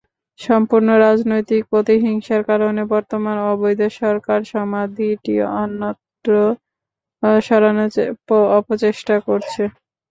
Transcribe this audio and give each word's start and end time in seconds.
সম্পূর্ণ 0.39 0.89
রাজনৈতিক 1.01 1.61
প্রতিহিংসার 1.71 2.41
কারণে 2.49 2.81
বর্তমান 2.93 3.37
অবৈধ 3.51 3.81
সরকার 3.99 4.39
সমাধিটি 4.51 5.33
অন্যত্র 5.55 6.31
সরানোর 7.41 7.91
অপচেষ্টা 8.57 9.15
করছে। 9.27 9.63